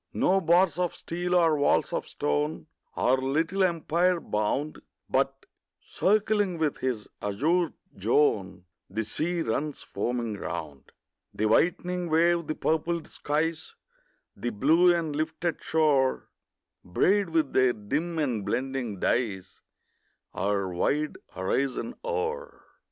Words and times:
No 0.15 0.41
bars 0.41 0.79
of 0.79 0.95
steel 0.95 1.35
or 1.35 1.57
walls 1.59 1.93
of 1.93 2.07
stone 2.07 2.65
Our 2.95 3.17
little 3.17 3.63
empire 3.63 4.19
bound, 4.19 4.81
But, 5.11 5.45
circling 5.79 6.57
with 6.57 6.79
his 6.79 7.07
azure 7.21 7.73
zone, 8.01 8.65
The 8.89 9.03
sea 9.05 9.41
runs 9.43 9.83
foaming 9.83 10.37
round; 10.39 10.91
The 11.35 11.45
whitening 11.45 12.09
wave, 12.09 12.47
the 12.47 12.55
purpled 12.55 13.05
skies, 13.05 13.75
The 14.35 14.49
blue 14.49 14.91
and 14.91 15.15
lifted 15.15 15.61
shore, 15.63 16.31
Braid 16.83 17.29
with 17.29 17.53
their 17.53 17.73
dim 17.73 18.17
and 18.17 18.43
blending 18.43 18.99
dyes 18.99 19.61
Our 20.33 20.67
wide 20.73 21.17
horizon 21.35 21.93
o'er. 22.03 22.63